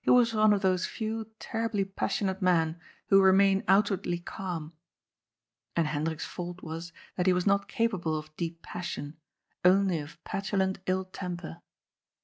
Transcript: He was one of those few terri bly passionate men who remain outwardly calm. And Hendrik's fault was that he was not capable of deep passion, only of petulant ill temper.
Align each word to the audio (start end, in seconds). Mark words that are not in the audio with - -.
He 0.00 0.10
was 0.10 0.34
one 0.34 0.52
of 0.52 0.60
those 0.60 0.86
few 0.86 1.26
terri 1.38 1.70
bly 1.70 1.84
passionate 1.84 2.42
men 2.42 2.80
who 3.10 3.22
remain 3.22 3.62
outwardly 3.68 4.18
calm. 4.18 4.72
And 5.76 5.86
Hendrik's 5.86 6.26
fault 6.26 6.64
was 6.64 6.92
that 7.14 7.26
he 7.26 7.32
was 7.32 7.46
not 7.46 7.68
capable 7.68 8.18
of 8.18 8.36
deep 8.36 8.60
passion, 8.60 9.18
only 9.64 10.00
of 10.00 10.18
petulant 10.24 10.80
ill 10.86 11.04
temper. 11.04 11.60